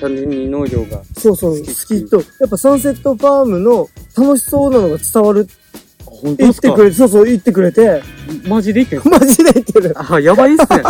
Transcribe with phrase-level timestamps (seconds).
[0.00, 1.02] 単純に農業が。
[1.16, 1.74] そうそう、好好き
[2.04, 5.46] きと、やっぱサンセットファームの楽しそうなのが伝わる。
[6.04, 6.68] 本当言ですか？
[6.68, 8.02] ってくれて、そうそう、言ってくれて、
[8.48, 9.94] マジで言ってんす マジで言ってる。
[9.94, 10.82] かあ、やばいっすね。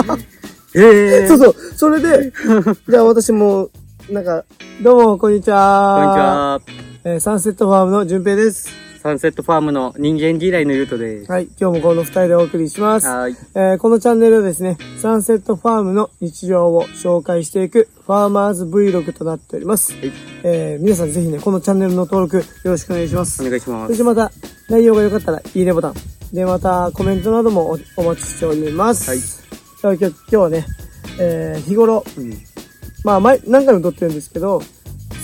[0.77, 2.33] ええそうそう、それで、
[2.89, 3.71] じゃあ私も、
[4.11, 4.45] なんか、
[4.83, 5.97] どうも、こんにちは。
[5.97, 6.19] こんにち。
[6.19, 6.61] は。
[7.13, 8.69] えーサンセットファームの淳平です。
[9.03, 11.33] サンセットファームの人間嫌いのゆうとです。
[11.33, 13.07] はい、今日もこの二人でお送りします。
[13.07, 13.37] はい。
[13.55, 19.95] えーこのチャンネルはですね、サンセットファームの日常を紹介していくファーマーズ Vlog となっております。
[19.95, 23.43] はいえー皆さんぜひね、このチャンネルの登録よろしくお願いします。
[23.43, 24.05] お願いしますそして。
[24.05, 24.31] また、
[24.69, 25.95] 内容が良かったら、いいねボタン。
[26.35, 29.09] で、また、コメントなどもおお待ちしております。
[29.09, 29.19] はい
[29.81, 30.67] さあ今日、今日はね、
[31.19, 32.35] えー日頃、うん。
[33.03, 34.61] まあ、前、何回も撮ってるんですけど、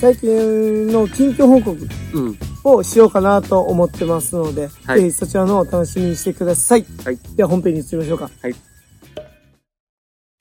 [0.01, 1.77] 最近の近況報告
[2.15, 2.39] うん。
[2.75, 6.85] をしようかなと思ってますので、はいぜひそちらの方を楽しみにしてください。
[7.05, 7.19] はい。
[7.37, 8.31] では本編に移りましょうか。
[8.43, 8.55] はい。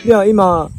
[0.04, 0.70] では今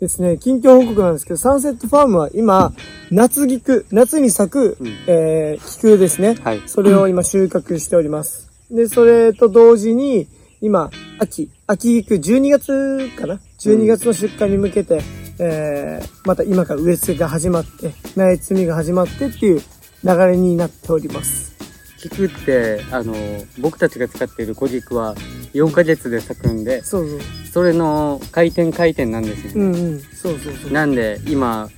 [0.00, 2.72] ですね、近況報告なんですけど、サンセットファームは今、
[3.10, 6.36] 夏菊、夏に咲く、うんえー、菊ですね。
[6.44, 6.62] はい。
[6.66, 8.48] それを今収穫しております。
[8.70, 10.28] で、それと同時に、
[10.60, 15.00] 今、秋、秋菊12月かな ?12 月の出荷に向けて、
[15.40, 19.60] えー、また今から植え付けが始まって、苗摘みが始まってっていう
[20.04, 21.56] 流れになっております。
[21.98, 23.14] 菊って、あの、
[23.58, 25.14] 僕たちが使っている小菊は
[25.54, 27.20] 4ヶ月で咲くんで、そうそう。
[27.52, 29.60] それの回転回転なんですよね。
[29.60, 30.00] うんうん。
[30.00, 30.72] そうそうそう。
[30.72, 31.68] なんで、今、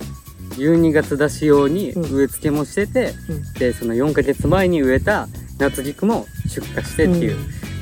[0.57, 7.37] 12月出し用にうん植え付けもしてて、うんで、その4ヶ月前に植えた夏菊も出荷してっていう、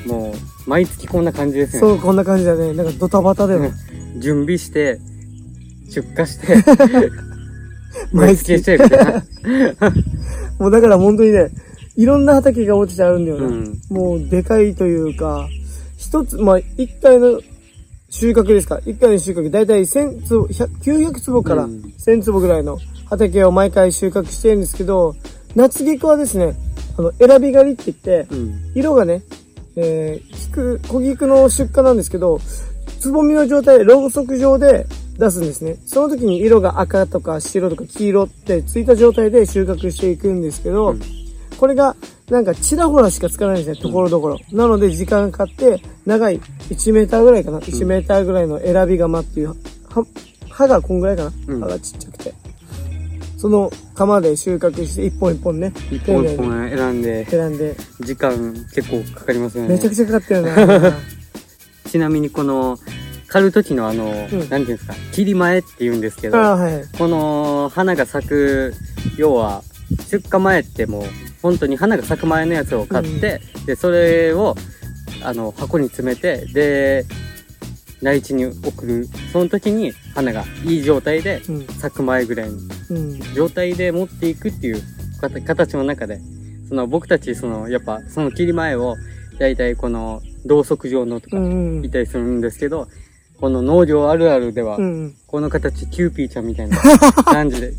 [0.06, 1.88] もう、毎月こんな感じですよね。
[1.88, 2.72] そう、こんな感じだね。
[2.72, 3.60] なんかドタバタだよ。
[3.60, 3.72] うん
[4.16, 4.98] 準備して、
[5.88, 6.62] 出荷して、
[8.12, 9.24] 植え付けしてみたいな。
[10.60, 11.48] もうだから本当にね、
[11.96, 13.46] いろんな畑が落ちてあるんだよね。
[13.46, 13.80] うん。
[13.88, 15.48] もうでかいというか、
[15.96, 17.40] 一つ、まあ、一回の
[18.10, 25.16] 収穫ですか一回の収穫、だいたい1000坪、100 900坪からうん1000坪ぐらいの畑を毎回収穫してるんですけど、
[25.56, 26.54] 夏菊はですね、
[26.98, 28.72] あの、選び狩りって言って、うん。
[28.74, 29.22] 色がね、
[29.76, 32.38] えー、菊、小菊の出荷なんですけど、
[32.98, 34.84] つぼみの状態、ろうそく状で
[35.20, 35.76] 出すんですね。
[35.86, 41.00] その時に色が赤とか白とか黄色ってついた状態で収穫していくんですけど、うん
[41.58, 41.94] これが
[42.30, 44.38] なんかちらほらしかつかないんですね、ところどころ。
[44.50, 49.54] なので時間かかって、長い1メーターぐらいかな、1メーターぐらいの選び釜っていう、は
[50.48, 52.32] 刃がこんぐらいかな、うん刃がちっちゃくて。
[53.36, 59.74] その釜で収穫して一本一本ね、一本一本選んで、選んで、時間結構かかりますよね。
[59.74, 60.96] めちゃくちゃかかってるな
[61.90, 62.78] ちなみにこの、
[63.30, 66.98] 刈る時のあの、んなんていうんですか、切り前って言うんですけど、はい。
[66.98, 68.74] この花が咲く、
[69.16, 69.62] 要は、
[70.10, 71.02] 出荷前ってもう、
[71.40, 74.56] 本当に花が咲く前のやつを買って、で、それを、
[75.22, 77.04] あの、箱に詰めて、で、
[78.02, 79.06] 内地に送る。
[79.32, 81.66] その時に花がいい状態でうん。
[81.66, 82.56] 咲く前ぐらいの
[82.90, 83.20] うん。
[83.34, 84.82] 状態で持っていくっていう
[85.20, 86.18] 形形の中で、
[86.68, 88.96] その僕たち、その、やっぱ、その切り前を、
[89.38, 91.84] だいたいこの、同側状のとかう、ん。
[91.84, 92.88] いたりするんですけど、
[93.40, 95.14] この農業あるあるでは、うん。
[95.26, 96.76] この形、キューピーちゃんみたいな
[97.24, 97.72] 感じで、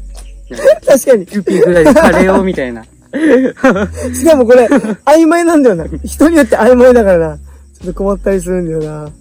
[0.85, 1.25] 確かに。
[1.25, 2.83] キューピーぐらいで刈れよみたいな。
[4.13, 5.85] しかもこれ、曖昧なんだよな。
[6.03, 7.37] 人によって曖昧だからな。
[7.37, 9.11] ちょっと困ったりするんだよな。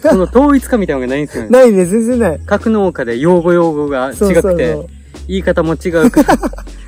[0.00, 1.50] その統一化みたいなのがないんですよね。
[1.50, 2.40] ないね、全然ない。
[2.46, 4.76] 各農家で用語用語が違そうそうそうくて、
[5.28, 6.38] 言い方も違うから、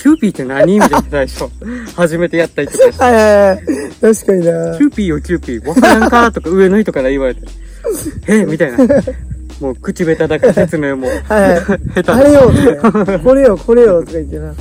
[0.00, 1.44] キューピーって何みたいな最初。
[1.94, 3.56] 初めてやったりとかして、はいはいはい。
[4.00, 4.84] 確かになキ。
[4.84, 7.42] ューピーよキューピー、わからんかとか上の人から言われて、
[8.26, 8.78] えみたいな。
[9.60, 11.80] もう口下手だから説明もはいはい。
[11.96, 12.50] 下手あれよ。
[13.22, 14.54] これよ、これよ、とか言ってな。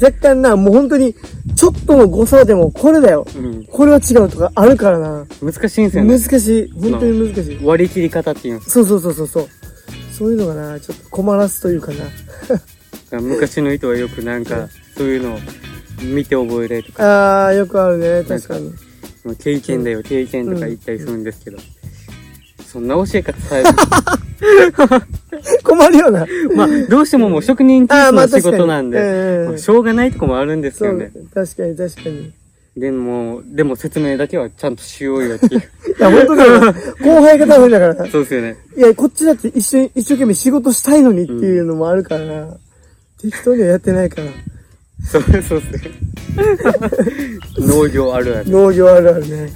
[0.00, 1.12] 若干な、もう本当に、
[1.56, 3.26] ちょっとの誤差でも、これだよ。
[3.36, 3.64] うん。
[3.64, 5.26] これは違うとかあるからな。
[5.42, 6.40] 難しいんですよね難。
[6.40, 6.72] しい。
[6.80, 7.58] 本当に難しい。
[7.64, 9.48] 割り切り方っていうんですそうそうそうそうそう。
[10.16, 12.04] そういうのがな、ちょっと困らすというかな。
[13.12, 15.38] か昔の人はよくなんか、そういうのを
[16.02, 18.72] 見て覚えれとか、あー、よくあるね、確かに。
[19.36, 21.58] 経験だよ、経験とか言ったりするんですけど、
[22.66, 23.70] そんな教え方されて、
[25.62, 26.26] 困るよな。
[26.56, 28.56] まあ、どうしてももう職人気質あー、まあの仕確かに。
[28.56, 32.20] 事なんで、ええまあしょうがないとこもあるんですそうよね。、確かに確かに。
[32.26, 32.32] い
[32.80, 35.62] でも、でも説明だけはちゃんとしようよっていう。
[36.00, 36.60] や、本当だよ。
[37.00, 38.06] 後輩がダメだからな。
[38.06, 38.56] そうですよね。
[38.76, 42.56] いや、こっちだって一緒に、一生懸命仕事したいのにっていうのもあるからな。
[43.22, 44.28] 適当にはやってないから。
[45.04, 45.90] そう、そうですね。
[47.58, 48.50] 農業あるある。
[48.50, 49.52] 農業あるあるね。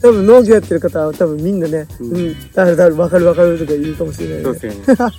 [0.00, 4.42] 多分農業やってる方は多分みんなね、ううんん、誰誰わかるわかるとか言うかもしれない、ね。
[4.44, 5.12] そうですよね。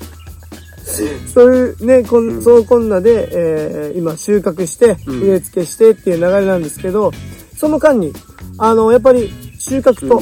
[1.33, 7.11] そういうね、こん、うんそうこんなで、えー、今収穫して、うん植え付けしてっていう流れなんですけど、
[7.55, 8.13] その間に、
[8.57, 10.21] あの、やっぱり収穫と、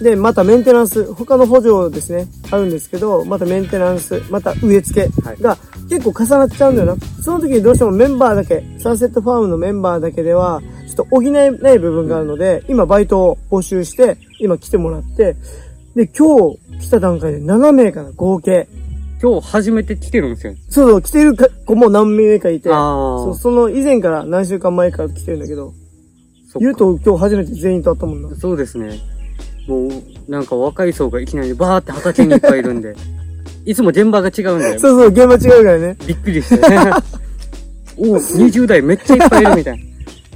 [0.00, 5.56] で、またメンテナンス、他の補助ですね、あるんですけど、またメンテナンス、また植え付けが
[5.88, 7.22] 結構重なっちゃうんだよな。
[7.22, 15.36] その時にどうしてもメンバーだけ、サンセットファームのメンバーだけでは、ちょっと補えない部分があるので、今バイトを募集して、今来てもらって、
[15.94, 18.68] で、今日来た段階で7名かな、合計。
[19.22, 20.54] 今日初めて来てるんですよ。
[20.68, 25.72] そうそう、来てる子も何名かいて、あそうその以前から何週間前から来てるんだけど、
[26.54, 26.58] あ。
[26.58, 28.34] 言うと今日初めて全員と会ったもんな。
[28.34, 28.98] そうですね。
[29.66, 32.94] もう、なんか若い層がいきなりバーって畑にいっぱいいるんで、
[33.64, 35.96] いつも現場が違うんで、そうそう、現場違うからね。
[36.06, 36.60] びっくりして。
[37.98, 39.84] お20代めっちゃいっぱいいるみたいな。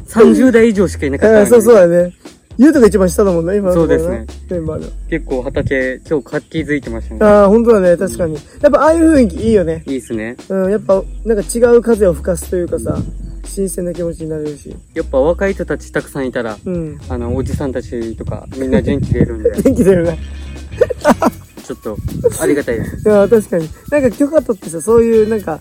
[0.08, 2.12] 30代以上しかいなかったそうそうだね。
[2.58, 4.26] ゆうとが一番下だもんな、今のそうですね。
[4.50, 4.78] メンバ。
[5.10, 7.20] 結構畑、今日活気づいてましたね。
[7.22, 8.34] ああ、本当だね、確かに。
[8.34, 9.82] やっぱああいう雰囲気いいよね。
[9.86, 10.36] いいっすね。
[10.48, 12.98] うん、やっぱ、なんか違う風を吹かすというかさ、
[13.46, 14.74] 新鮮な気持ちになれるし。
[14.94, 16.98] やっぱ若い人たちたくさんいたら、うん。
[17.08, 20.12] あの、おじさんたちとかみんな元気出るんで、 元気出るな。
[20.14, 20.18] い
[21.66, 21.96] ちょっと
[22.40, 23.02] ありがたいです。
[23.08, 23.68] や、確かに。
[23.90, 25.60] なんか許可取ってさ、そういうなんか、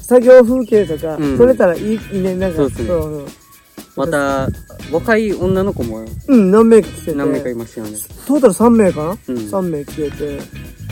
[0.00, 2.56] 作業風景とか、うん撮れたらいいいいね、なんか。
[2.56, 3.26] そうっすねそう
[3.94, 4.48] また、
[4.90, 7.14] 若い女の子もうん、何名か来てて。
[7.14, 7.98] 何名かいましたよね。
[8.26, 10.38] トータル3名かな、うん ?3 名来てて。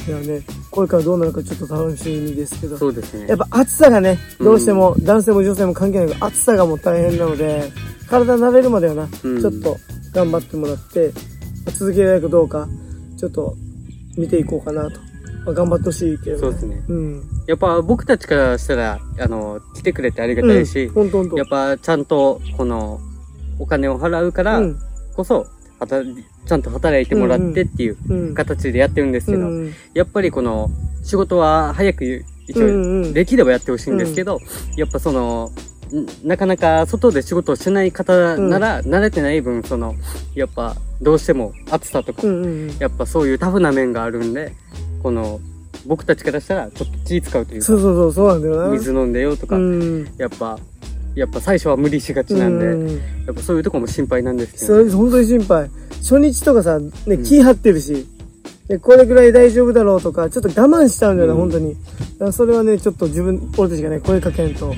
[0.06, 2.78] いやね、これからどうなるかちょっと楽しみですけど。
[2.78, 3.38] そうですねやっ。
[3.38, 7.72] ぱ暑さがね、どうしても、男性も女性も関係なく暑さがもう大変なので、
[8.08, 9.76] 体慣れるまではな、うんちょっと
[10.12, 11.12] 頑張ってもらって、
[11.64, 12.68] まあ続けられるかどうか、
[13.16, 13.54] ちょっと
[14.16, 15.00] 見ていこうかなと。
[15.44, 16.82] まあ、頑張ってほしいけど、そうですね。
[16.88, 17.22] うん。
[17.46, 21.36] やっぱ僕たちからしたら、あの、来てくれてありがたいし、ほんとほんと。
[21.38, 23.00] やっぱちゃんと、この、
[23.58, 24.78] お金を払うからうん。
[25.16, 25.46] こそ、
[25.78, 26.14] 働
[26.46, 28.34] ちゃんと働いてもらってっていううん。
[28.34, 29.74] 形でやってるんですけど、うん。
[29.94, 30.70] やっぱりこの、
[31.02, 33.12] 仕事は早く一応、うんうん。
[33.12, 34.38] できればやってほしいんですけど、
[34.76, 35.50] やっぱその、
[35.92, 39.94] んなかなか外で仕事をしない方なら、慣れてない分、その、
[40.34, 42.76] やっぱどうしても暑さとか、うんうん。
[42.78, 44.52] やっぱそういうタフな面があるんで、
[45.02, 45.40] この、
[45.86, 48.68] 僕たちからしたらちょっと気使うというか、そうそうそう、そうなんだよな。
[48.68, 50.08] 水飲んでよとか、うん。
[50.18, 50.58] やっぱ、
[51.14, 52.88] やっぱ最初は無理しがちなんで、うん
[53.26, 55.70] やっぱそういうとこも心配なんですけそど、れ本当に心配。
[56.02, 58.06] 初日とかさ、ね、ん気張ってるし、
[58.68, 61.74] で、これぐらい大丈夫だろうとか、ちょっと我慢しちゃうんだよな、うん本当に。
[61.74, 61.78] だ
[62.20, 64.74] からそれはね、ちょっと自分、俺たちがね、声かけんと、ちょっ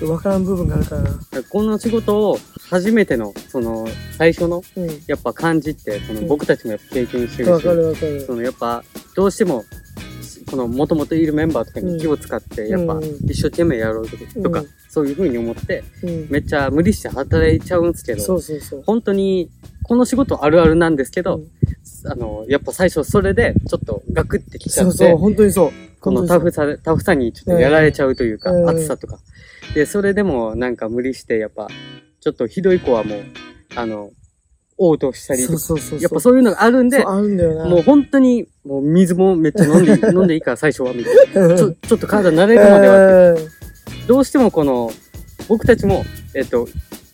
[0.00, 1.10] とわからん部分があるからな。
[1.50, 2.38] この仕事を
[2.70, 3.86] 初めての、その、
[4.16, 4.88] 最初の、うん。
[5.06, 8.34] やっぱ感じって、そのうん僕たちもやっぱ経験してるし、わかるわかるそ。
[8.34, 8.82] のやっぱ、
[9.14, 9.64] どうしても、
[10.50, 16.28] この元々いるメンバーとかに気を使って、やっぱうん一生懸命やろうとか、とかうんそういう風に思って、うん。
[16.30, 18.82] めっちゃ無理して働いちゃうんですけど、そうそうそう。
[18.86, 19.50] 本当に、
[19.82, 21.48] この仕事あるあるなんですけど、うん
[22.06, 25.72] あの、やっぱ最初それで、ちょっとガクってきちゃって、そうそう、本当にそう。
[26.00, 29.18] このタフさ、タフさにちょっとやられちゃうというか、うん暑さとか。
[29.74, 31.66] で、それでもなんか無理して、やっぱ、
[32.20, 33.24] ちょっとひどい子はもう、
[33.74, 34.10] あの、
[34.78, 36.00] 嘔吐したりとそうか、そうそう。
[36.00, 37.66] やっぱそういうのがあるんであるんだよな。
[37.66, 41.56] もう本当に、もう水もめっちゃ飲んで、 飲んでいいから最初はみたいな。
[41.56, 43.42] ちょ、ちょっと体慣れるまではって。
[44.04, 44.90] うんどうしてもこの、
[45.48, 46.04] 僕たちも、
[46.34, 46.68] えっと、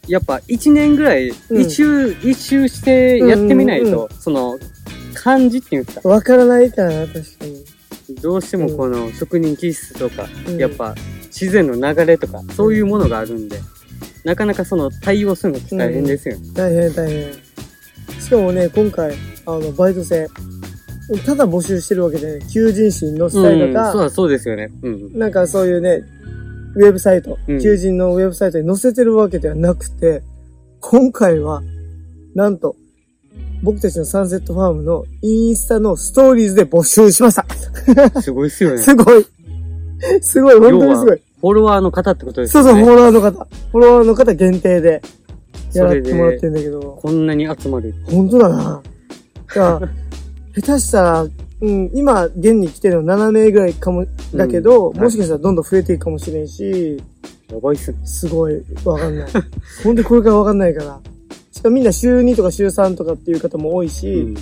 [0.09, 4.59] やっぱ一年ぐらい、うん一周、一周してやってみないと、その、
[5.15, 6.09] 感じっていうんですか。
[6.09, 7.65] わからないからな、確かに。
[8.21, 10.95] どうしてもこの職人気質とか、うんやっぱ
[11.27, 13.61] 自然の流れとか、そういうものがあるんで、
[14.25, 16.37] なかなかその対応するのって大変ですよ。
[16.55, 17.33] 大変大変。
[18.21, 19.15] しかもね、今回、
[19.47, 20.27] あの、バイト生、
[21.25, 24.71] ただ募集してるわけで、ね、求人誌に載せたりとうん、か、そうそうですよね。
[24.83, 25.19] うん。
[25.19, 26.03] なんかそういうね、
[26.77, 30.23] ウェブサイト、うん求人のウェブサイトに載せてるわけではなくて、
[30.81, 31.62] 今回は、
[32.35, 32.77] なんと、
[33.62, 37.45] 僕たちのサンセットファームのインスタのストーリーズで募集しました。
[38.23, 38.79] すごいですよね。
[38.83, 39.27] すごい。
[40.23, 41.23] すごい、本当にすごい。
[41.41, 42.75] フォロワーの方ってことですそうそう。
[42.75, 43.31] フォロワーの方。
[43.31, 45.03] フォロワーの方限定で、
[45.75, 46.99] やらそれでってもらってるんだけど。
[47.03, 47.95] こんなに集まる。
[48.05, 48.83] 本当だな。
[49.55, 49.81] いや、
[50.57, 51.27] 下手したら、
[51.62, 57.02] うん、今、現に来てるの7名ぐらいかも、だけど、うんもしかしたらどんどん増えていくかもしれんし、
[57.52, 57.99] やばいっすね。
[58.05, 59.31] すごい、わかんない。
[59.33, 59.43] 本
[59.83, 61.00] 当にこれからわかんないから。
[61.52, 64.37] しかもみんな週2とか週3とかっていう方も多いし、うん。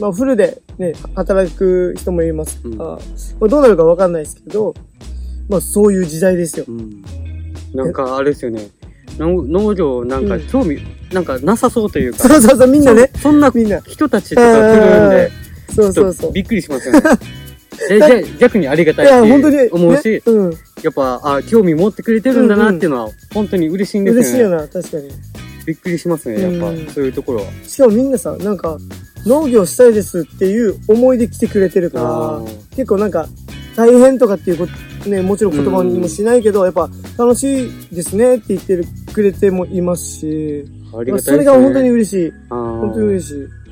[0.00, 2.96] まあフルでね、働く人もいますから、うんま
[3.42, 4.74] あどうなるかわかんないですけど、
[5.48, 6.64] まあそういう時代ですよ。
[6.66, 7.04] うん。
[7.74, 8.68] なんかあれですよね。
[9.18, 10.80] 農農業なんかうん興味、
[11.12, 12.28] なんかなさそうというか。
[12.28, 13.80] そうそうそう、みんなね、そそんなみんな。
[13.82, 15.30] 人たちとか来るんで、
[15.74, 16.32] そうそうそう。
[16.32, 17.00] びっくりしますよね。
[17.88, 20.50] で、じゃ逆にありがたいいや、本当にって思うし、ねうん。
[20.82, 24.28] やっぱ、あ、興味持ってくれてるんだなっていうのは、本当に嬉しいんですよね。
[24.28, 25.08] 嬉しいよな、確かに。
[25.66, 27.46] びっくりしますね、やっぱうん、そういうところは。
[27.64, 28.78] しかもみんなさ、なんか、
[29.26, 33.28] 農業したいですっていう思いで来てくれてるあから、結構なんか、
[33.74, 34.66] 大変とかっていうこ
[35.04, 41.12] と、ね、もちろん言葉にもしないけど、やっぱ、楽しいですねって言ってるくれてもいますし、ありがたいね。
[41.12, 42.32] まあそれが本当に嬉しい。
[42.48, 43.65] 本当に嬉しい。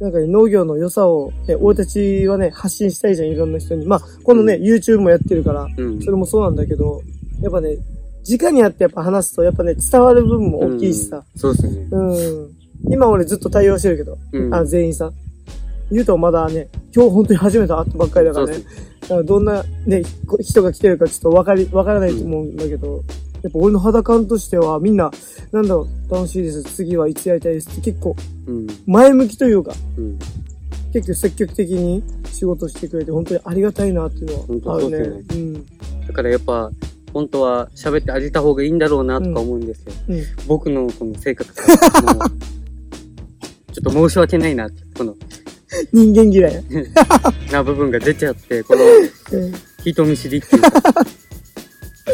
[0.00, 3.86] なんかね、農業の良さを、ね、俺たちはね、発信したいじゃん、いろんな人に。
[3.86, 6.00] まあ、このね、YouTube もやってるから、うん。
[6.00, 7.02] それもそうなんだけど、
[7.42, 7.76] やっぱね、
[8.28, 11.18] 直に会ってやっぱ話すと、やっぱね、伝わる部分も大きいしさ。
[11.18, 11.38] うん。
[11.38, 11.86] そうですね。
[11.90, 12.50] うん。
[12.90, 14.54] 今俺ずっと対応してるけど、うん。
[14.54, 15.12] あ全員さ。
[15.92, 18.54] 言うとまだね、今日本当に初めて会ったばっかりだからね。
[19.02, 23.02] だからどんなね、こ人が来てるかちょっとわかり、わからないと思うんだけど、
[23.42, 25.10] やっぱ俺の肌感としてはみんな、
[25.52, 26.62] なんだろう、楽しいです。
[26.64, 28.16] 次はいつやりたいですって結構
[28.46, 28.66] うん。
[28.86, 30.18] 前向きというか、うん。
[30.92, 34.98] 結構積極的に仕事してくれて本当にありがたいなっていうのはあるね。
[34.98, 35.66] そうですうん。
[36.06, 36.70] だからやっぱ、
[37.12, 39.92] 本当は喋ってあげた方がいいんだろうなとか思うんですよ。
[40.08, 40.22] うん。
[40.46, 42.30] 僕のこの性格が、もう
[43.72, 45.16] ちょっと申し訳ないなって、この、
[45.92, 46.62] 人間嫌いや。
[47.52, 49.54] な部分が出ちゃって、この、うん
[49.84, 50.70] 人見知りっていうか、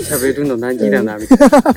[0.03, 1.73] 喋るの何だな、みたいな。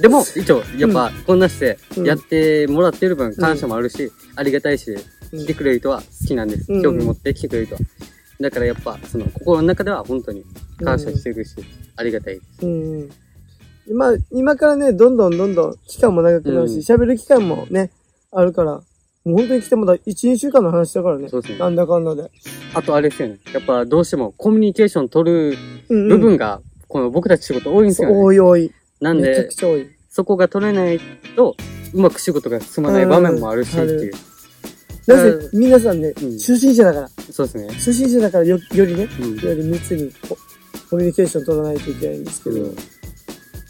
[0.00, 5.00] でも、一応、やっぱ、こんなして、やってもらってる分、感謝もあるし、ありがたいし、うん
[5.32, 6.72] 来てくれる人は好きなんです。
[6.72, 7.80] うん興味持って来てくれる人は。
[8.40, 10.44] だからやっぱ、その、心の中では本当に
[10.84, 11.56] 感謝してるし、
[11.96, 12.66] ありがたいです。
[12.66, 13.10] うん
[13.88, 13.96] うん。
[13.96, 17.90] まあ、今からね、どんどんどんどん期間も長くなるし、喋、る期間もね、
[18.30, 18.82] あるから、
[19.24, 21.28] もう本当に来てもだ、1、2週間の話だからね。
[21.28, 22.30] そうですねなんだかんだで。
[22.74, 23.38] あとあれですよね。
[23.52, 25.56] やっぱどうしてもコミュニケーション取る
[25.88, 26.08] うん、うん。
[26.08, 28.14] 部分が、この僕たち仕事多いんですよね。
[28.14, 28.72] 多い多い。
[29.00, 29.90] なんでめちゃく、ちゃ多い。
[30.08, 31.00] そこが取れない
[31.36, 31.56] と、
[31.92, 34.12] うまく仕事が進まない場面もあるしっていう。
[35.06, 37.08] なぜ、皆さんね、うん初心者だから。
[37.30, 37.68] そうですね。
[37.74, 39.36] 初心者だからよ、よりね、うん。
[39.36, 40.36] より密にコ
[40.90, 42.76] コミュニケーション取らないといけないんですけど、うん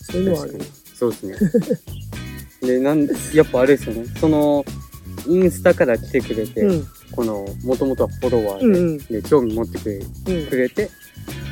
[0.08, 0.64] そういうのはあるね。
[0.94, 1.37] そうですね。
[2.62, 4.06] で、なんやっぱあれですよね。
[4.20, 4.64] その、
[5.26, 6.87] インスタから来てくれて、うん。
[7.12, 8.99] この、もともとはフォロワーで、うんうん。
[8.99, 10.46] で、興味持ってくれうん。
[10.46, 10.88] くれて、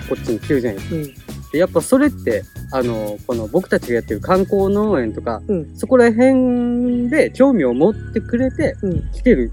[0.09, 0.97] こっちに来るじゃないですか。
[0.97, 1.34] うん。
[1.55, 2.43] で、やっぱそれって、
[2.73, 9.11] あの、この僕たちがやってる観光農園とか、うんそこら辺で興味を持ってくれてうん。
[9.13, 9.53] 来てる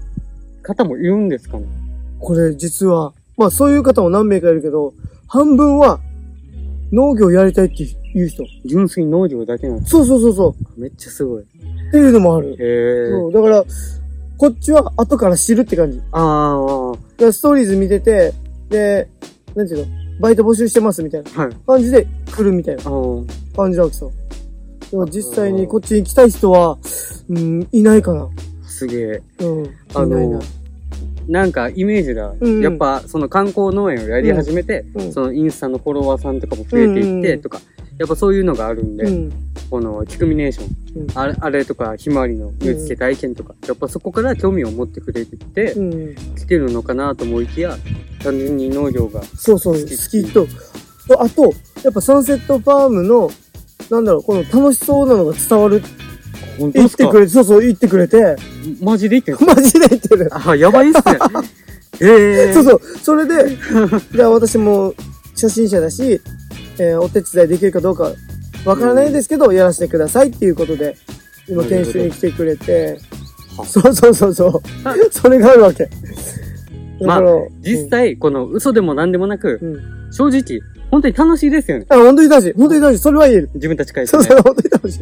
[0.64, 1.58] 方もいるんですか？
[1.58, 1.66] ね
[2.18, 4.94] これ実は、まあそういう方も何名かいるけど、
[5.28, 6.00] 半分は
[6.90, 8.42] 農業やりたいっていう人。
[8.64, 10.80] 純粋に農業だけなんそうそうそうそう。
[10.80, 11.42] めっちゃすごい。
[11.42, 11.46] っ
[11.92, 12.56] ていうのもある。
[12.58, 13.10] へえ。
[13.10, 13.32] そう。
[13.32, 13.64] だから、
[14.38, 15.98] こっちは後から知るって感じ。
[15.98, 18.34] だあからストーリーズ見てて、
[18.70, 19.08] で、
[19.54, 20.01] なんていうの？
[20.20, 21.56] バイト募集してますみたいなあ、はい。
[21.66, 24.06] 感じで来るみたいなあー感じなわけさ。
[24.90, 26.78] でも実際にこっちに来たい人は、
[27.28, 28.28] うん、いないかな。
[28.66, 29.22] すげえ。
[29.40, 29.70] うん。
[29.94, 30.42] あいないなの。、
[31.28, 37.60] なんかイメージが、うんやっぱその観光農園をやり始めて、うんそのインスタのフォロワーさんとかも増えていってとか、
[37.98, 39.32] やっぱそういうのがあるんで、うん。
[39.70, 40.72] このキクミネーション、うん
[41.14, 46.14] あれあれとかひまわりの植え付け体験とか、やっぱそこから興味を持ってくれてて、うん。
[46.36, 47.76] 来てるのかなと思いきや、
[48.22, 50.46] 単純に農業が、そうそう、好きと。
[51.08, 53.30] とあと、やっぱサンセットファームの、
[53.90, 55.82] なんだろう、この楽しそうなのが伝わる。
[56.58, 57.04] 本当ですか？
[57.04, 58.36] 言ってくれて、そうそう、言ってくれて、
[58.82, 59.54] マジで言ってんすか？
[59.56, 60.28] マジで言ってる。
[60.36, 61.18] あ、やばいっすね。
[62.00, 62.80] ええそうそう。
[63.02, 63.56] それで、
[64.12, 64.94] じゃあ私も
[65.34, 66.20] 初心者だし、
[66.78, 68.12] えーお手伝いできるかどうか
[68.64, 70.96] わからないですけど、やらせてくださいっていうことで、
[71.48, 72.98] 今研修に来てくれて
[73.56, 74.52] は、そうそうそうそう。
[75.10, 75.88] それがあるわけ。
[77.00, 77.22] まあ
[77.62, 79.74] 実際、この嘘でも何でもなく、うん。
[79.74, 80.60] うん正直、
[80.90, 81.86] 本当に楽しいですよね。
[81.88, 82.52] あ、本当に楽しい。
[82.52, 83.00] 本当に楽しい。
[83.00, 83.50] それは言える。
[83.54, 84.34] 自分たち書いてねそうそ。
[84.34, 85.00] う、本当に楽しい。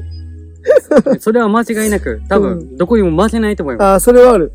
[1.19, 3.97] それは間違いなく、多う分、どこにも負けないと思います。
[3.97, 4.53] あ、それはある。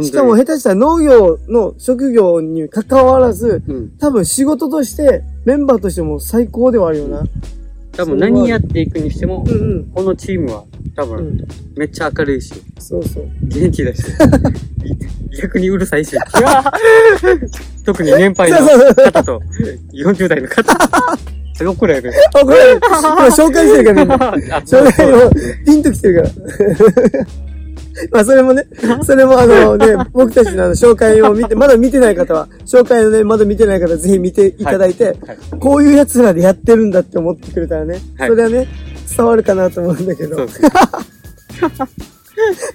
[0.00, 3.90] しかも下手したら農業の職業に関わらず、うん。
[3.98, 7.24] 多分仕事として、メンバーとしても最高ではあるよな。
[7.94, 9.84] 多分何やっていくにしてもう、んうん。
[9.92, 10.64] このチームは
[10.96, 11.46] 多分、うん。
[11.76, 13.28] めっちゃ明るいし、そうそう。
[13.42, 14.02] 元気だし、
[15.42, 16.16] 逆にうるさいし、
[17.84, 19.42] 特に年配の方と、
[19.92, 20.74] 40代の方、
[21.54, 22.12] すごくられる。
[22.34, 24.48] あ、これ、今紹介してるからね。
[24.52, 25.30] あ紹介を
[25.66, 26.32] ピンときてるから。
[28.10, 28.66] まあ、それもね、
[29.04, 35.16] それもあのね、僕たちのあの紹介を見て、まだ見てない方は、紹介をね、まだ見てない方はぜひ見ていただいて、はい。
[35.58, 38.28] こういう奴らでやってるんだって思ってくれたらね、はい。
[38.28, 38.68] それはね、
[39.16, 40.36] 伝わるかなと思うんだけど。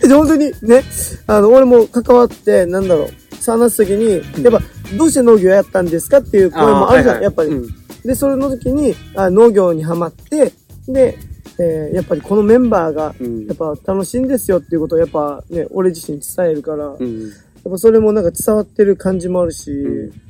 [0.01, 0.83] で 本当にね、
[1.27, 3.07] あの、俺も関わって、なんだろう、
[3.51, 4.61] 話すときに、やっぱ、
[4.97, 7.23] どうして農業やったんですかっていう声もあるじゃん、ーはいはい。
[7.23, 7.49] やっぱり。
[7.49, 7.67] うん。
[8.05, 10.51] で、それの時に、あ農業にハマって、
[10.87, 11.17] で、
[11.59, 17.31] えーやっぱりこのメンバーが、うんやっぱ楽しいんですよっていうことをやっぱね、俺自身伝えるから、やっうん。
[17.63, 20.21] ぱそれもなんか伝わってる感じもあるし、うん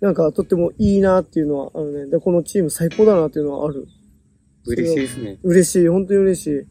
[0.00, 2.10] なんかとってもいいなっていうのはあるね。
[2.10, 3.86] で、このチーム最高だなっていうのはある。
[4.66, 5.38] 嬉しいですね。
[5.42, 6.66] 嬉しい、本当に嬉しい。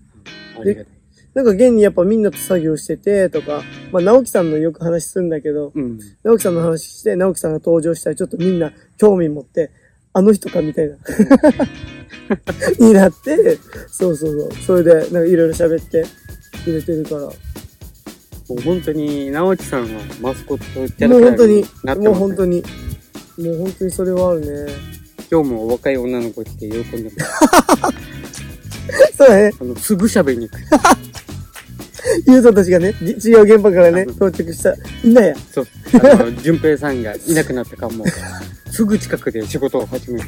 [0.59, 0.93] ありがたい。
[1.33, 5.97] なんか現にやっぱみんなと作業しててとか、まあ直樹さんのよく話するんだけど、うん。
[6.23, 9.71] 直樹さんの話して、直樹さんが登場したらちょっとみんな興味持って、
[10.13, 10.95] あの人かみたいな。
[12.79, 13.57] になって、
[13.89, 14.53] そうそうそう。
[14.65, 16.05] それで、なんかいろいろ喋って
[16.63, 17.21] くれてるから。
[17.21, 17.31] も
[18.57, 22.63] う本当に、直樹さんはマスコットキャもうラクターになってます、本当に、
[23.37, 24.73] もう本当にそれはあるね。
[25.31, 27.31] 今日も若い女の子来て喜んでます。
[29.17, 29.51] そうだね。
[29.59, 30.61] あの、すぐ喋りに行く。
[32.27, 34.75] ゆうとたちがね、じ違う現場からね、うん到着した。
[35.03, 35.35] いんなや。
[35.51, 35.67] そう。
[35.93, 38.05] あの、淳平さんがいなくなったかも。
[38.73, 40.27] すぐ近くで仕事を始める。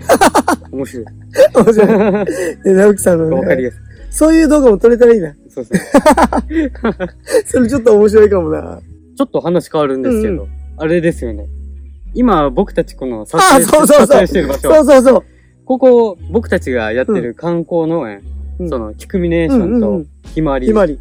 [0.72, 1.06] 面白い。
[1.54, 2.26] 面白い。
[2.64, 3.80] で、直樹さんのね、わかりやすい。
[4.10, 5.34] そういう動画も撮れたらいいな。
[5.50, 5.76] そうそう。
[7.44, 8.80] それちょっと面白いかもな。
[9.18, 10.48] ちょっと話変わるんですけど、うん
[10.80, 11.46] あれですよね。
[12.14, 14.60] 今、僕たちこの撮あ影そうそうそう撮影してる場所。
[14.60, 15.22] そうそうそう。
[15.64, 18.22] ここ、僕たちがやってる観光農園、
[18.60, 20.98] うんその、キクミネーションとうんうんうん、ひまわり、ひまわり。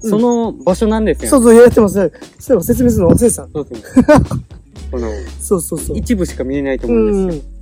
[0.00, 1.28] その場所なんですよね。
[1.28, 1.94] そうそう、やってます。
[1.94, 2.10] そうい
[2.50, 3.46] えば説明するの忘れてた。
[3.52, 4.04] そうですね。
[4.90, 5.08] この、
[5.40, 5.98] そうそうそう。
[5.98, 7.60] 一部しか見えないとう思うんんです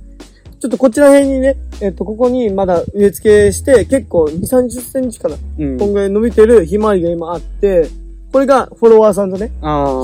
[0.59, 5.35] ちょっとこちら辺にね、えっと、ここにまだ植え付けして、結構2、30センチかな。
[5.35, 5.41] よ。
[5.57, 5.77] うん。
[5.77, 7.87] こんぐらい伸びてるひまわりが今あって、
[8.31, 9.51] これがフォロワーさんとね。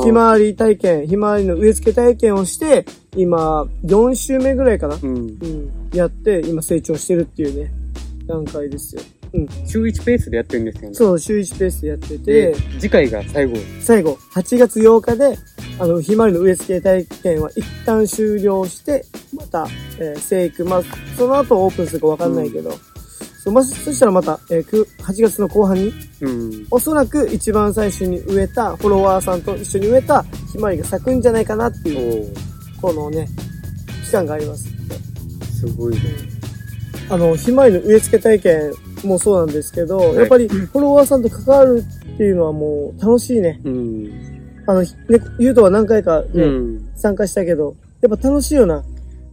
[0.03, 4.97] ひまわり体験、ひまわりの植え付け体験をして、今、4週目ぐらいかな。
[5.01, 5.15] うん。
[5.15, 5.71] うん。
[5.93, 7.71] やって、今成長してるっていうね、
[8.25, 9.01] 段階ですよ。
[9.33, 9.47] うん。
[9.67, 10.95] 週1ペースでやってるんですよね。
[10.95, 13.57] そう、週1ペースでやってでて、、次回が最後。
[13.81, 15.37] 最後、8月8日で、
[15.77, 19.05] あの、ひまわりの植え付け体験は一旦終了して、
[19.35, 19.67] また、
[19.99, 20.81] えー、生育、まあ、
[21.17, 22.71] その後オープンするかわかんないけど、
[23.43, 26.67] そうまあ、そしたらまた、えー、く8月の後半に、うん。
[26.71, 33.27] おそらく一番最初に植えた、フォロワーさんと一緒に植えたひまわりが咲くんじゃないかなっておいう、ーこのね、
[34.05, 34.69] 期間があります。
[35.59, 36.01] すごいね。
[37.09, 43.59] あの、ひまわりの植え付け体験もそうなんですけど、いやっぱりフォロワーさんと関わるっていうのはもう楽しいね。
[43.63, 44.44] うん。
[44.67, 44.87] あの、ね、
[45.39, 46.91] ゆうとは何回かね、うん。
[46.95, 48.83] 参加したけど、やっぱ楽しいよな。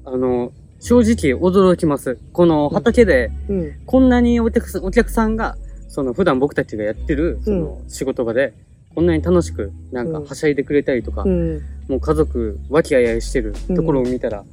[0.05, 2.19] あの、正直驚きます。
[2.33, 3.73] この畑で、うん。
[3.87, 5.57] こんなにお客さんお客さんが、
[5.89, 8.53] その普段僕たちがやってる、その仕事場で、
[8.95, 11.62] こんなに楽しく、なんかうんはしゃいでくれたりとか、うん。
[11.89, 14.45] もう家族和気あいあいしてるところを見たら、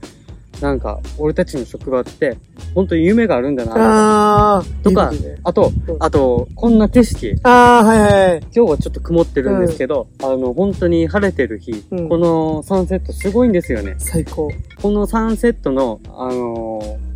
[0.61, 2.37] なんか俺たちの職場って、
[2.75, 4.63] 本当に夢があるんだな。
[4.83, 5.11] とか
[5.43, 8.39] あとうん、あと、こんな景色、あー、はいはいはい。
[8.53, 13.95] 今日はちょっと曇ってるんですけど、あの、本当に晴れてる日、うんこのサンセットすごいんですよね。
[13.99, 14.51] 最高。
[14.81, 17.09] このサンセットの、あのー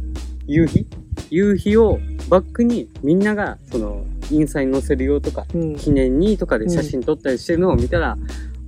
[0.46, 0.86] 夕日？
[1.30, 5.76] 夕日をバックにみんなが、その、インスタに載せるよとか、うん。
[5.76, 8.18] 記念にとかで写真撮ったりしてるのを見たら、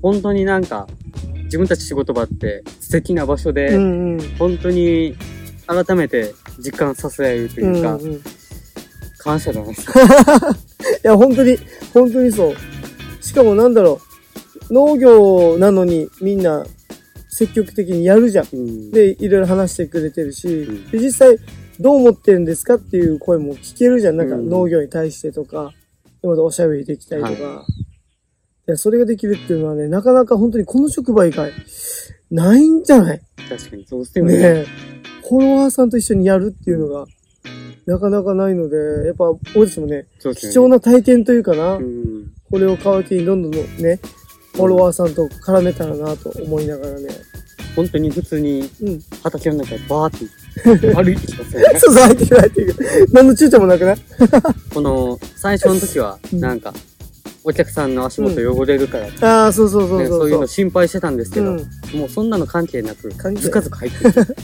[0.02, 0.88] 本当になんか、
[1.56, 4.36] 自分たち仕事場って素敵な場所で、うんうん。
[4.38, 5.16] 本当に
[5.68, 8.22] 改めて実感させられるというか、うんうん、い
[9.20, 9.68] 感謝だな。
[11.04, 11.58] や、本当に、
[11.94, 13.24] 本当にそう。
[13.24, 14.02] しかもなんだろ
[14.70, 14.74] う。
[14.74, 16.66] 農業なのにみんな
[17.30, 18.48] 積極的にやるじゃん。
[18.52, 21.38] うんで、いろいろ話してくれてるし、んで、実際
[21.80, 24.18] どう思ってるんですかっていう声も聞けるじゃん。
[24.18, 25.72] なんかうん農業に対してとか、
[26.22, 27.34] でまたおしゃべりできたりとか。
[27.34, 27.95] い、
[28.68, 31.52] や、それができるっていうのはね、なかなか本当にこの職場以外、
[32.32, 33.22] ないんじゃない？
[33.50, 34.34] 確かにそうですよね。
[34.38, 34.66] ねえ。
[35.28, 37.06] フォロワーさんと一緒にやるっていうのが、
[37.86, 39.26] なかなかないので、やっぱ、
[39.56, 40.06] 俺たちもね、ね。
[40.36, 42.32] 貴重な体験というかな、うん。
[42.50, 44.00] これを皮切りにどんどんね、
[44.54, 47.10] フォロワーさんと絡めたらなと思いながらね。
[47.76, 49.00] 本当に普通にうん。
[49.22, 51.68] 畑の中バーって歩いてきますよね。
[51.80, 53.08] そうそう、入ってくる入ってくる。
[53.12, 53.98] 何の躊躇もなくない
[54.74, 56.74] この最初の時は、うんなんか、
[57.48, 61.58] お客さんの足元汚れるから、ねああ、そうそうそうそうそういうの心配してたんですけど、うん
[61.94, 64.36] もうそんなの関係なく、関係ずかずか入ってきて、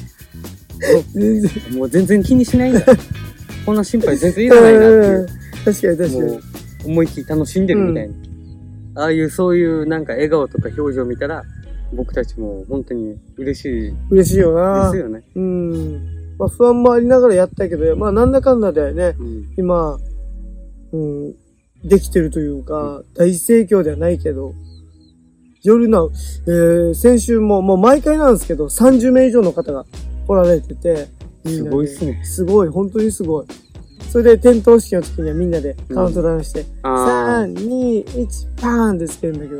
[1.14, 1.52] 全然。
[1.78, 2.86] もう全然気にしないんだ。
[3.66, 5.28] こんな心配全然いらないなっていう。
[5.66, 6.40] 確かに確かもうに。、
[6.86, 8.10] 思いっきり楽しんでるみたい
[8.94, 9.02] な。
[9.04, 11.44] ああいう、そういうなんか笑顔とか表情見たら、
[11.94, 15.24] 僕たちも本当に嬉しいで嬉しいよなすよね。
[15.36, 16.36] うん。
[16.38, 19.54] まあ不安もありながらやったけど、まあなんだかんだでね、うん。
[19.58, 19.98] 今、
[20.94, 21.34] うん、
[21.84, 24.54] できてるというか、大盛況ではないけど、
[25.63, 26.00] 夜な、
[26.48, 29.86] えー、先週も、もう毎回なんですけど、30名以上の方が
[30.28, 31.08] 来られてて、
[31.46, 33.46] すごいっすねすごい、本当にすごい。
[34.12, 39.60] それで点灯式の時にはみんなでカウントダウンして、あ3、2、1、パーンってつけるんだけど、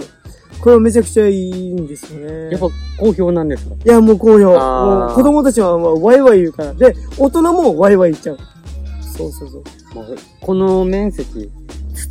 [0.60, 2.32] これはめちゃくちゃいいんですよね。
[2.48, 2.68] あ、やっぱ
[3.00, 3.76] 好評なんですか？
[3.84, 4.52] いや、もう好評。
[4.52, 6.74] もう子供たちはワイワイ言うから。
[6.74, 8.38] で、大人もワイワイ言っちゃう。
[9.18, 9.64] そうそうそう
[10.40, 11.50] この面積、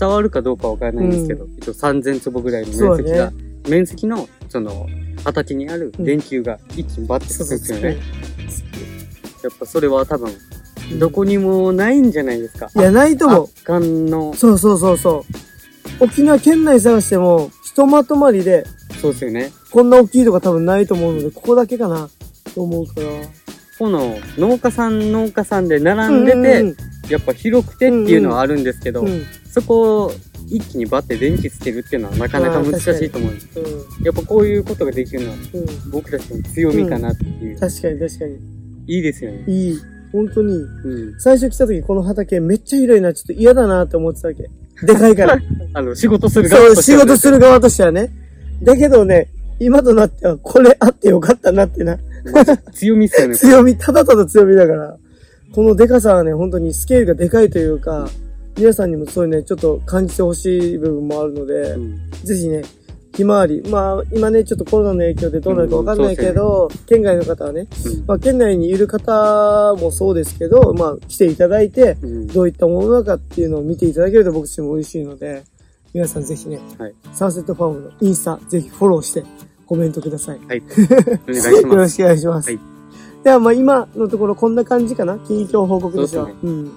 [0.01, 3.37] 伝わるかどうかわからないんですけど、一応3000坪ぐらいの面積が、ね
[3.69, 4.87] 面積の、その、
[5.23, 7.99] 畑にある電球が一気にバッてつくんですよね。
[9.43, 10.33] やっぱそれは多分、
[10.99, 12.71] どこにもないんじゃないですか。
[12.75, 13.45] いや、ないと思う。
[13.45, 15.25] 圧巻の、そうそうそうそ
[16.01, 16.05] う。
[16.05, 18.65] 沖縄県内探しても、ひとまとまりで、
[19.03, 19.53] そうですよね。
[19.71, 22.09] こんな大きいとか多分ないと思うので、ここだけかな、
[22.55, 23.07] と思うから。
[23.79, 30.12] この農家さん農家さんで並んでて、うんやっぱ広くてっていうのはあるんですけど、うんうんそこ
[30.46, 33.59] 一気にバッて電気つけるっていうのはなかなか難しいと思うんです。
[33.59, 34.05] うん。
[34.05, 35.90] やっぱこういうことができるのはうん。
[35.90, 37.59] 僕たちの強みかなっていう。
[37.59, 38.38] 確かに確かに。
[38.87, 39.44] いいですよね。
[39.46, 39.79] いい。
[40.12, 40.55] 本当に。
[40.55, 41.20] うん。
[41.20, 44.49] 最初来た時この畑めっちゃ広いな、ちょっと嫌だなって思ってたわけ。
[44.87, 45.38] でかいから。
[45.75, 48.12] あの、仕事する側そう、仕としてはね事する側としてはね。
[48.62, 51.99] だけどね、今となってはこれあってよかったなってな。
[52.73, 53.35] 強みっすよね。
[53.37, 54.96] 強み、ただただ強みだから。
[55.53, 58.09] このデカさはね、本当にスケールがでかいというか、
[58.57, 62.63] 皆さんにもそういうね、ちょっと感じてほしい部分もあるので、うんぜひね、
[63.17, 63.63] ひまわり。
[63.69, 75.43] まあ、今ね、ちょっとコロナの影響でどうなるかわかんないけど、県外の方はね、うんまあ、県内にいる方もそうですけど、まあ、来ていただいて、うんどういったものなのかっていうのを見ていただけると僕たちも嬉しいので、
[75.93, 79.25] 皆さんぜひね、はいサンセットファームのインスタ、ぜひフォローして
[79.67, 80.39] コメントください。
[80.47, 80.63] はい。
[81.27, 81.95] お願いしよろます。
[81.95, 82.51] しくお願いします。
[82.51, 82.70] はい
[83.23, 86.27] では、まあ今のところこんな感じかな近況報告としては。
[86.27, 86.73] そうっうん。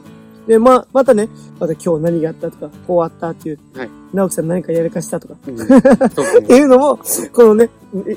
[0.47, 1.29] で、まあ、またね、
[1.59, 6.57] また今日何があったとか、こうあったっていう、はい直樹さん何かやらかしたとか、うん ってね。
[6.57, 6.99] いうのも、
[7.31, 7.69] このね、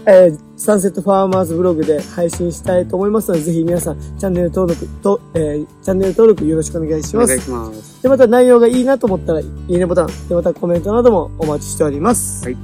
[0.04, 7.24] えーサンセットファーマーズブログで配信したいと思いますので、ぜひ皆さん、チャンネル登録と、えーチャンネル登録よろしくお願いします。
[7.24, 8.02] お願いします。
[8.02, 12.44] で、また内容がいいなと思ったら、いいねボタン、で、またコメントなどもお待ちしております。
[12.44, 12.56] はい。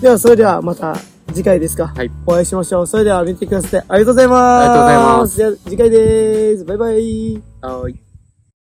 [0.00, 0.96] では、それではまた
[1.38, 1.92] 次回ですか。
[1.94, 2.10] はい。
[2.26, 2.86] お会いしましょう。
[2.88, 4.42] それでは見てくださってありがとうございます。
[4.42, 6.64] ありがとうございますじゃあ次回です。
[6.64, 7.42] バイバイ。
[7.62, 8.07] はい。